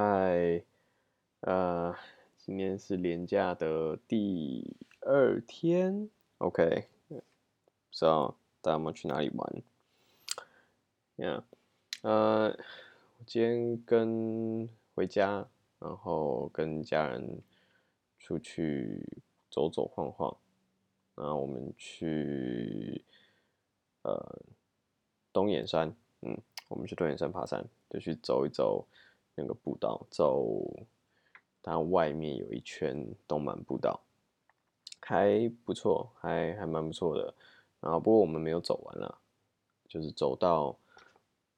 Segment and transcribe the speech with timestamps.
[0.00, 0.62] 嗨，
[1.40, 1.92] 呃，
[2.36, 6.08] 今天是连假的第二天
[6.38, 7.20] ，OK，不
[7.90, 9.62] 知道大家有没有去哪里玩
[11.16, 11.42] ？Yeah，
[12.02, 12.56] 呃，
[13.18, 15.48] 我今天跟回家，
[15.80, 17.42] 然后跟家人
[18.20, 19.04] 出去
[19.50, 20.36] 走走晃晃，
[21.16, 23.04] 然后我们去
[24.02, 24.42] 呃
[25.32, 28.86] 东眼山，嗯，我们去东眼山爬山，就去走一走。
[29.38, 30.68] 那个步道走，
[31.62, 34.00] 它外面有一圈东满步道，
[35.00, 37.32] 还不错，还还蛮不错的。
[37.80, 39.18] 然后不过我们没有走完了，
[39.88, 40.76] 就是走到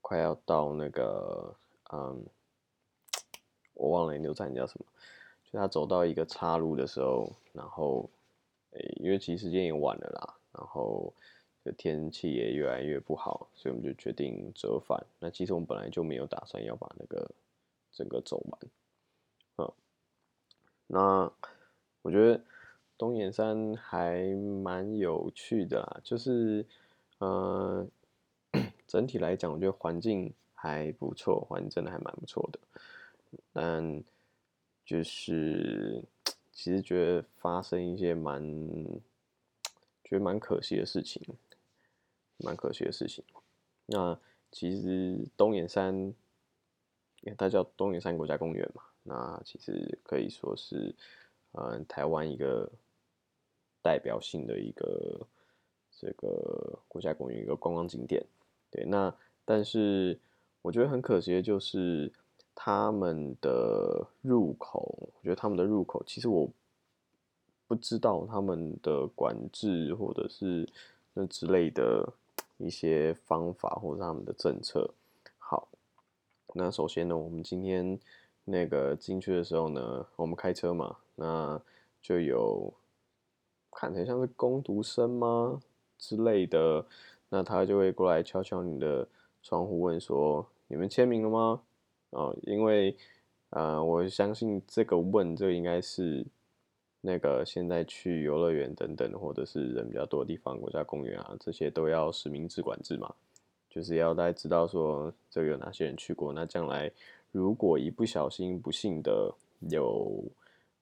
[0.00, 1.54] 快要到那个，
[1.92, 2.24] 嗯，
[3.74, 4.86] 我忘了牛站叫什么，
[5.44, 8.08] 就他走到一个岔路的时候，然后，
[8.70, 11.12] 诶，因为其实时间也晚了啦，然后
[11.76, 15.04] 天气也越来越不好，所以我们就决定折返。
[15.18, 17.30] 那其实我们本来就没有打算要把那个。
[17.96, 18.60] 整个走完，
[19.56, 19.72] 嗯，
[20.88, 21.32] 那
[22.02, 22.44] 我觉得
[22.98, 24.22] 东眼山还
[24.62, 26.66] 蛮有趣的啦，就是，
[27.16, 27.88] 呃，
[28.86, 32.60] 整体来讲，我觉得环境还不错，环境真的还蛮不错的，
[33.54, 34.04] 但
[34.84, 36.04] 就是
[36.52, 38.42] 其实觉得发生一些蛮
[40.04, 41.22] 觉得蛮可惜的事情，
[42.36, 43.24] 蛮可惜的事情。
[43.86, 44.20] 那
[44.52, 46.14] 其实东眼山。
[47.22, 50.94] 因为它叫东云山国家公园嘛，那其实可以说是，
[51.52, 52.70] 嗯，台湾一个
[53.82, 55.26] 代表性的一个
[55.90, 58.24] 这个国家公园，一个观光景点。
[58.70, 59.12] 对，那
[59.44, 60.18] 但是
[60.62, 62.12] 我觉得很可惜的就是
[62.54, 66.48] 他们的入口，我觉得他们的入口其实我
[67.66, 70.68] 不知道他们的管制或者是
[71.14, 72.12] 那之类的
[72.58, 74.94] 一些方法或者他们的政策。
[76.58, 77.98] 那首先呢，我们今天
[78.46, 81.60] 那个进去的时候呢，我们开车嘛，那
[82.00, 82.72] 就有
[83.70, 85.60] 看起来像是工读生吗
[85.98, 86.86] 之类的，
[87.28, 89.06] 那他就会过来敲敲你的
[89.42, 91.60] 窗户，问说你们签名了吗？
[92.10, 92.96] 哦，因为
[93.50, 96.24] 呃，我相信这个问这应该是
[97.02, 103.14] 那个现在去游乐园等等，或者是人比较多的地方，国家公园啊这些都要实名制管制嘛。
[103.76, 106.32] 就是要大家知道说，这个有哪些人去过。
[106.32, 106.90] 那将来
[107.30, 109.30] 如果一不小心不幸的
[109.68, 110.24] 有，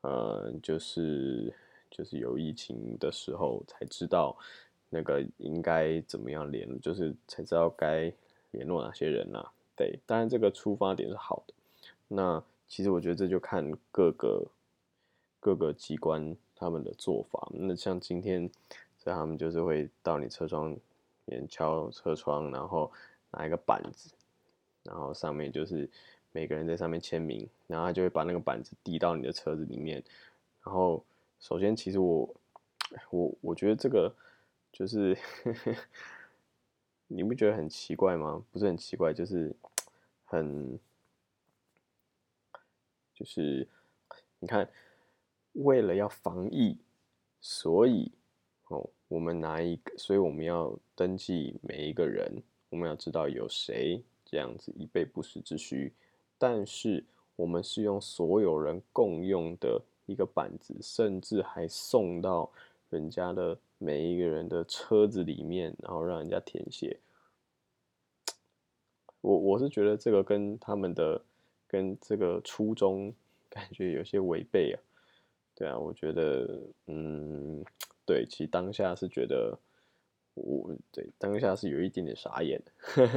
[0.00, 1.54] 呃，就是
[1.88, 4.36] 就是有疫情的时候，才知道
[4.88, 8.12] 那个应该怎么样联，就是才知道该
[8.50, 9.40] 联络哪些人呐。
[9.76, 11.54] 对，当然这个出发点是好的。
[12.08, 14.44] 那其实我觉得这就看各个
[15.38, 17.48] 各个机关他们的做法。
[17.52, 18.50] 那像今天，
[18.98, 20.76] 所以他们就是会到你车窗。
[21.48, 22.92] 敲车窗，然后
[23.30, 24.12] 拿一个板子，
[24.82, 25.88] 然后上面就是
[26.32, 30.02] 每个人在上面签名，然后他就会把那个板子递到你的车子里面。
[30.64, 31.04] 然后
[31.38, 32.34] 首先，其实我
[33.10, 34.14] 我我觉得这个
[34.72, 35.16] 就是
[37.06, 38.44] 你不觉得很奇怪吗？
[38.50, 39.54] 不是很奇怪，就是
[40.26, 40.78] 很
[43.14, 43.68] 就是
[44.40, 44.68] 你看，
[45.52, 46.78] 为了要防疫，
[47.40, 48.10] 所以
[48.68, 48.88] 哦。
[49.10, 52.30] 我们拿一个，所以我们要登记每一个人，
[52.68, 55.90] 我们要知道有谁这样子以备不时之需。
[56.36, 57.02] 但是
[57.36, 62.52] 我们是用所有人共用的一个板子，甚至还送到
[62.90, 66.98] 人家的每一个人的车子里面，然后让人家填写。
[69.22, 71.18] 我我是觉得这个跟他们的
[71.66, 73.10] 跟这个初衷
[73.48, 74.76] 感觉有些违背啊。
[75.54, 77.64] 对啊，我觉得嗯。
[78.04, 79.56] 对，其实当下是觉得，
[80.42, 82.62] 我对当下是有一点点傻眼，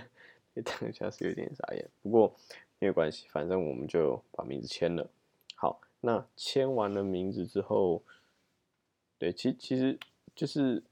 [0.64, 1.88] 当下是有一点傻眼。
[2.02, 2.34] 不过
[2.78, 5.10] 没有关系，反正我们就把名字签了。
[5.54, 8.02] 好，那签完了名字之后，
[9.18, 9.98] 对，其其实
[10.34, 10.82] 就是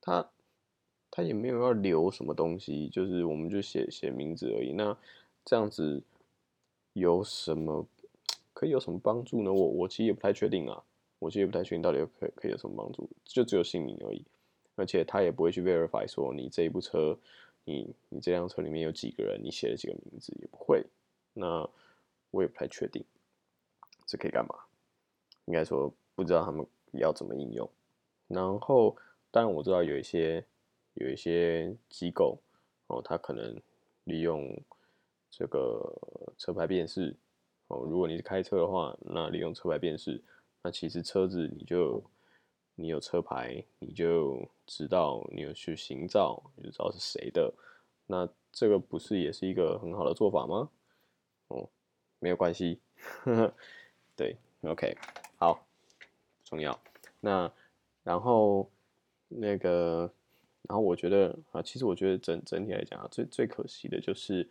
[0.00, 0.30] 他
[1.10, 4.72] 他也没有要留什么东西，就是我们就写写名字而已。
[4.72, 4.96] 那
[5.44, 6.02] 这样子
[6.92, 7.86] 有什么？
[8.52, 9.52] 可以有什么帮助呢？
[9.52, 10.82] 我我其实也不太确定啊，
[11.18, 14.24] 我其实也不太确定到底可可以有什么帮助，就只有姓名而已，
[14.74, 17.18] 而且他也不会去 verify 说你这一部车，
[17.64, 20.84] 你你这辆车里面有几个人，你写了几个名字也不会，
[21.32, 21.68] 那
[22.30, 23.04] 我也不太确定，
[24.06, 24.54] 这可以干嘛？
[25.46, 27.68] 应该说不知道他们要怎么应用。
[28.28, 28.96] 然后
[29.30, 30.44] 当然我知道有一些
[30.94, 32.38] 有一些机构
[32.88, 33.56] 哦，他可能
[34.04, 34.60] 利用
[35.30, 35.92] 这个
[36.36, 37.14] 车牌辨识。
[37.68, 40.22] 哦，如果你是开车的话，那利用车牌辨识，
[40.66, 42.02] 那其实车子你就
[42.74, 44.36] 你有车牌，你就
[44.66, 47.54] 知道你有去行照，你就知道是谁的。
[48.08, 50.68] 那这个不是也是一个很好的做法吗？
[51.46, 51.68] 哦，
[52.18, 52.80] 没有关系，
[54.16, 54.96] 对，OK，
[55.38, 55.64] 好，
[56.42, 56.76] 重要。
[57.20, 57.48] 那
[58.02, 58.68] 然后
[59.28, 60.12] 那个，
[60.62, 64.48] 然后我觉得啊，其实我觉得整整体来讲啊，最最可惜的就是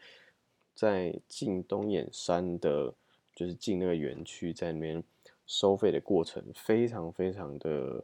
[0.73, 2.93] 在进东眼山的，
[3.35, 5.03] 就是进那个园区，在那边
[5.45, 8.03] 收费的过程，非常非常的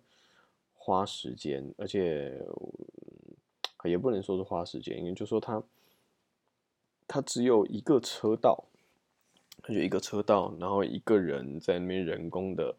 [0.73, 2.41] 花时间，而且
[3.83, 5.63] 也不能说是花时间，因为就说它
[7.07, 8.65] 它只有一个车道，
[9.61, 12.75] 它就一个车道，然后一个人在那边人工的。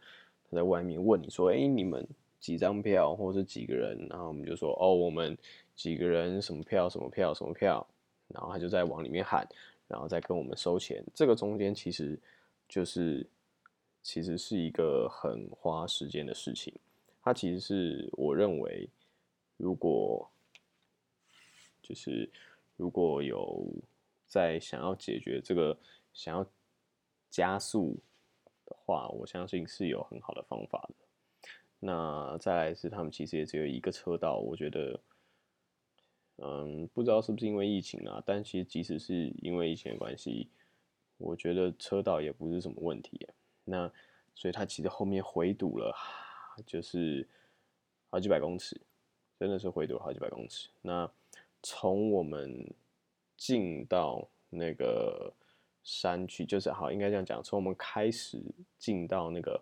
[0.55, 2.07] 在外面问你说：“哎，你们
[2.39, 5.35] 几张票，或者是几个人？”然后我们就说：“哦，我们
[5.75, 7.87] 几个人，什么票，什么票，什么票。”
[8.29, 9.49] 然后他就在往里面喊，
[9.89, 11.03] 然后再跟我们收钱。
[11.15, 12.21] 这个中间其实
[12.69, 13.27] 就是
[14.03, 16.75] 其实是一个很花时间的事情。
[17.23, 18.89] 它其实是我认为，
[19.57, 20.31] 如果
[21.83, 22.31] 就是
[22.77, 23.67] 如果有
[24.27, 25.79] 在想要解决这个，
[26.13, 26.47] 想要
[27.31, 27.95] 加速
[28.67, 28.77] 的。
[28.85, 30.95] 话我相信是有很好的方法的。
[31.79, 34.99] 那再来是他们其实也只有一个车道，我觉得，
[36.37, 38.23] 嗯，不知道是不是因为疫情啊？
[38.25, 40.49] 但其实即使是因为疫情的关系，
[41.19, 43.29] 我觉得车道也不是什么问题。
[43.65, 43.91] 那
[44.35, 45.95] 所以它其实后面回堵了，
[46.67, 47.29] 就是
[48.11, 48.81] 好几百公尺，
[49.39, 50.69] 真的是回堵了好几百公尺。
[50.81, 51.11] 那
[51.63, 52.73] 从我们
[53.37, 55.33] 进到那个。
[55.85, 57.43] 山区就是好，应该这样讲。
[57.43, 58.41] 从我们开始
[58.79, 59.61] 进到那个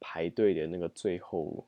[0.00, 1.64] 排队的那个最后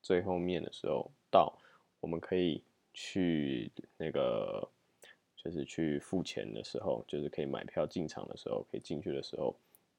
[0.00, 1.54] 最后面的时候，到
[2.00, 2.62] 我们可以
[2.94, 4.66] 去那个
[5.36, 9.54] 就是去付钱的时候，就是可以买票进场的时候，可以进去的时候，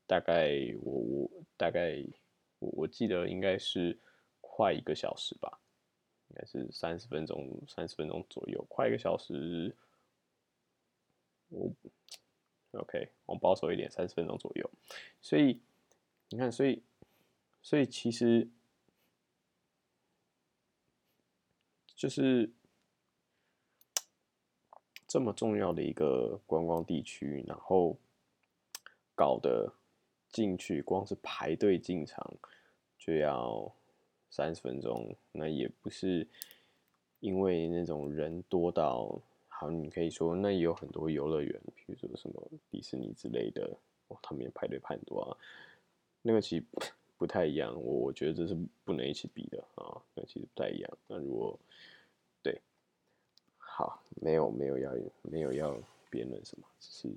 [0.09, 0.49] 大概
[0.81, 2.03] 我我大概
[2.57, 3.95] 我我记得应该是
[4.41, 5.59] 快一个小时吧，
[6.29, 9.75] 应该是三十分钟三十分钟左右，快一个小时，
[11.49, 11.71] 我。
[12.73, 14.71] OK，我保守一点，三十分钟左右。
[15.23, 15.59] 所以
[16.29, 16.83] 你看，所以
[17.63, 18.47] 所以其实
[21.95, 22.51] 就是
[25.07, 27.97] 这么重要的一个观光地区，然后
[29.15, 29.73] 搞得
[30.29, 32.37] 进去，光是排队进场
[32.97, 33.71] 就要
[34.29, 36.27] 三十分钟，那也不是
[37.19, 39.19] 因为那种人多到。
[39.47, 43.75] 好，你可以说那也有很多游乐园，比如说什么迪士尼之类的，
[44.07, 45.37] 哦，他们也排队排很多啊。
[46.21, 46.65] 那个其实
[47.17, 50.01] 不太一样，我我觉得这是不能一起比的啊。
[50.13, 50.97] 那其实不太一样。
[51.07, 51.59] 那如果
[52.41, 52.61] 对，
[53.57, 54.93] 好，没有没有要
[55.23, 55.77] 没有要
[56.09, 57.09] 辩论什么，只是。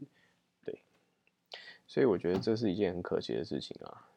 [1.93, 4.09] 所以我觉得这是一件很可惜的事情啊。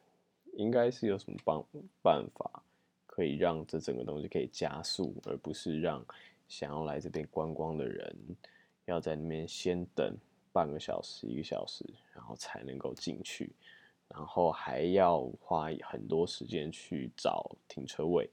[0.54, 1.62] 应该是有什么办
[2.00, 2.62] 办法
[3.06, 6.02] 可以让这整个东西可以加速，而不是让。
[6.48, 8.16] 想要来这边观光的人，
[8.86, 10.16] 要在那边先等
[10.52, 11.84] 半个小时、一个小时，
[12.14, 13.52] 然后才能够进去，
[14.08, 18.30] 然后还要花很多时间去找停车位，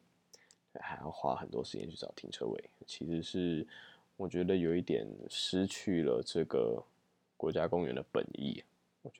[0.79, 2.69] 还要花很多时间去找停车位。
[2.85, 3.67] 其实是
[4.15, 6.81] 我觉得有一点失去了这个
[7.35, 8.63] 国家公园的本意，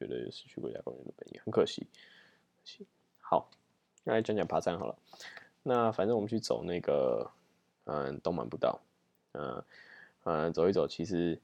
[0.05, 1.87] 觉得失去国家公园的本意，很可惜。
[3.19, 3.49] 好，
[4.03, 4.95] 那来讲讲爬山好了。
[5.63, 7.29] 那反正我们去走那个。
[7.85, 8.79] 嗯，东满步道，
[9.33, 9.61] 嗯
[10.23, 11.37] 嗯，走一走，其实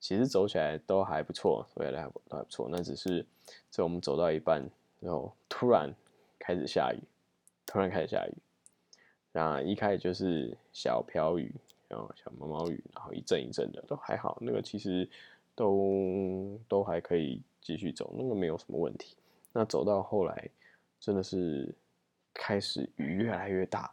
[0.00, 2.66] 其实走起来都还不错，走起来还都还不错。
[2.70, 3.26] 那只是
[3.68, 4.66] 在我们走到一半，
[5.00, 5.94] 然后突然
[6.38, 7.02] 开始下雨，
[7.66, 8.32] 突然开始下雨。
[9.32, 11.54] 那一开始就是小飘雨，
[11.88, 14.38] 然后小毛毛雨，然后一阵一阵的，都还好。
[14.40, 15.06] 那个其实
[15.56, 19.16] 都都还可以继续走，那个没有什么问题。
[19.52, 20.48] 那走到后来，
[21.00, 21.74] 真的是
[22.32, 23.90] 开始雨越来越大。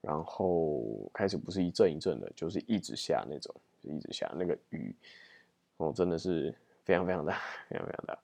[0.00, 4.94] 然后开始不是一阵一阵的，就是一直下那种，就一直下那个雨，
[5.78, 7.36] 哦，真的是非常非常大，
[7.68, 8.18] 非常非常大，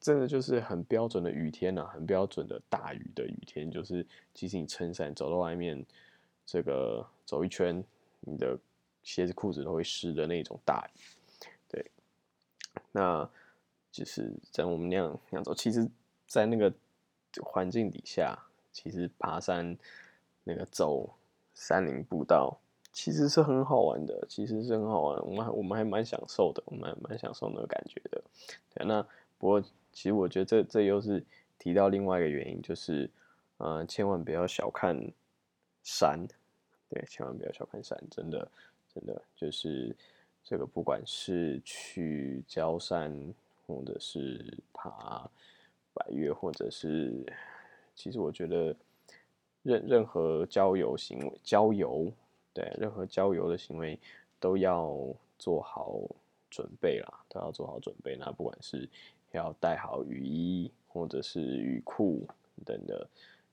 [0.00, 5.86] 真的就是很标准的雨天呐，很标准的大雨的雨天，就是即使你撑伞走到外面，
[6.44, 7.82] 这个走一圈，
[8.18, 8.58] 你的
[9.04, 11.00] 鞋子裤子都会湿的那种大雨，
[12.92, 13.28] 那
[13.90, 15.88] 就是在我们那样那样走，其实，
[16.26, 16.72] 在那个
[17.42, 18.38] 环境底下，
[18.72, 19.76] 其实爬山。
[20.44, 21.08] 那个走
[21.54, 22.58] 山林步道
[22.92, 28.20] 其实是很好玩的，其实是很好玩，我们还我们还蛮享受的，我们蛮享受那个感觉的。
[28.74, 29.00] 对，那
[29.38, 31.24] 不过其实我觉得这这又是
[31.60, 33.08] 提到另外一个原因，就是
[33.58, 35.00] 呃，千万不要小看
[35.84, 36.26] 山，
[36.88, 38.50] 对，千万不要小看山，真的
[38.92, 39.94] 真的就是
[40.44, 43.34] 这个，不管是去焦山，
[43.66, 45.30] 或者是爬
[45.94, 47.24] 百越，或者是
[47.94, 48.74] 其实我觉得。
[49.64, 52.12] 任任何郊游行为，郊游
[52.52, 53.96] 对任何郊游的行为
[54.40, 54.92] 都要
[55.38, 56.00] 做好
[56.50, 58.16] 准备啦，都要做好准备。
[58.16, 58.88] 那不管是
[59.30, 62.26] 要带好雨衣或者是雨裤
[62.64, 63.08] 等的，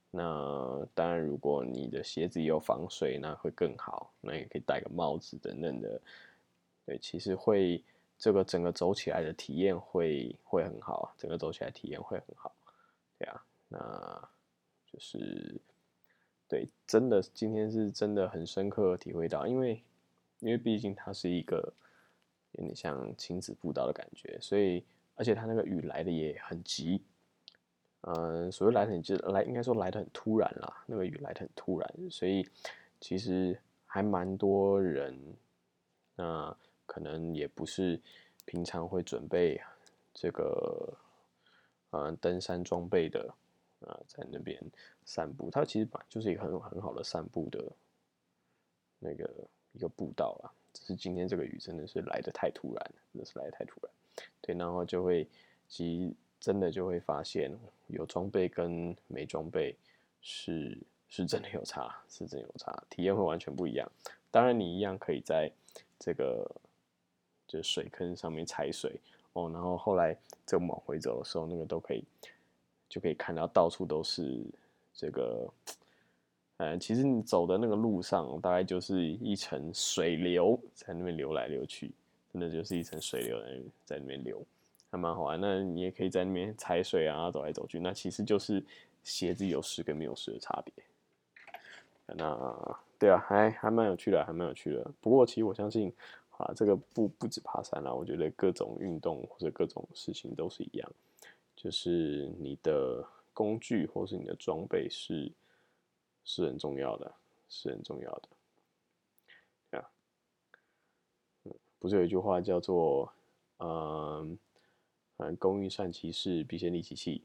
[0.10, 4.12] 那当然如果你的鞋子有防水，那会更好。
[4.20, 6.02] 那也可以戴个帽子等等的。
[6.90, 7.84] 对，其实会
[8.18, 12.52] 这个整个走起来的体验会会很好，整个走起来体验会很好。
[13.20, 14.30] 对啊，那
[14.92, 15.62] 就是
[16.48, 19.84] 对，真的今天是真的很深刻体会到，因为
[20.40, 21.72] 因为毕竟它是一个
[22.54, 24.84] 有点像亲子步道的感觉，所以。
[25.16, 27.04] 而且它那个雨来的也很急，
[28.04, 30.82] 嗯，所谓来的很急，来应该说来的很突然啦。
[30.86, 32.48] 那个雨来的很突然，所以
[33.02, 35.20] 其实还蛮多人，
[36.16, 36.56] 那
[36.90, 38.02] 可能也不是
[38.46, 39.62] 平常会准备
[40.12, 40.92] 这个，
[41.92, 43.32] 呃，登山装备的
[43.82, 44.60] 啊，在那边
[45.06, 45.52] 散步。
[45.52, 47.64] 它其实本来就是一个很很好的散步的
[48.98, 49.30] 那个
[49.74, 53.92] 一个步道啊，只是今天这个雨真的是来的太突然，真的是来的太突然。
[54.42, 55.30] 对，然后就会，
[55.68, 57.56] 其实真的就会发现，
[57.86, 59.78] 有装备跟没装备
[60.22, 60.76] 是
[61.08, 63.88] 是真的有差，是真有差，体验会完全不一样。
[64.32, 65.52] 当然，你一样可以在
[66.00, 66.50] 这个
[67.50, 68.98] 就是水坑上面踩水
[69.34, 70.16] 哦，然后后来
[70.46, 72.04] 这往回走的时候，那个都可以
[72.88, 74.46] 就可以看到到处都是
[74.94, 75.54] 这个，
[76.58, 81.92] 呃，其实你走的那个路上，大概就是一层水流在那边流来流去。
[82.32, 83.42] 真的就是一层水流
[83.84, 84.40] 在那边流，
[84.92, 85.42] 还蛮好玩。
[85.42, 87.80] 那你也可以在那边踩水啊，走来走去。
[87.80, 88.64] 那其实就是
[89.04, 90.72] 鞋子有湿跟没有湿的差别。
[92.06, 94.92] 那对啊，还还蛮有趣的，还蛮有趣的。
[95.02, 95.92] 不过其实我相信
[96.40, 100.90] 啊，这个不不止爬山啦，我觉得各种运动或者各种事情都是一样，
[101.54, 105.30] 就是你的工具或是你的装备是
[106.24, 107.14] 是很重要的，
[107.50, 108.30] 是很重要的。
[109.70, 109.92] 对啊
[111.78, 113.12] 不是有一句话叫做
[113.60, 114.40] “嗯，
[115.18, 117.22] 嗯，工欲善其事，必先利其器”。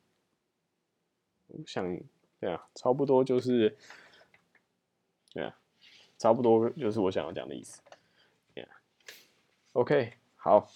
[1.65, 1.97] 像
[2.41, 3.77] 对啊，差不多就是，
[5.33, 5.57] 对啊，
[6.19, 7.81] 差不多就是我想要讲的意思。
[9.75, 10.69] OK，好，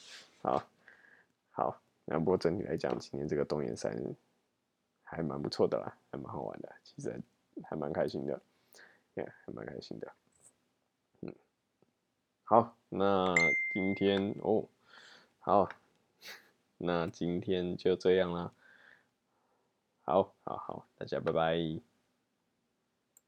[0.43, 0.69] 好，
[1.53, 1.81] 好。
[2.05, 3.97] 那不过整体来讲，今天这个东岩山
[5.05, 7.23] 还蛮不错的啦，还蛮好玩的，其实
[7.63, 8.41] 还蛮开心的，
[9.15, 10.13] 也，还蛮开心的。
[11.21, 11.33] 嗯
[12.43, 13.33] 好，那
[13.73, 14.67] 今天哦，
[15.39, 15.69] 好，
[16.77, 18.53] 那今天就这样啦。
[20.03, 21.57] 好，好，好，大家拜拜。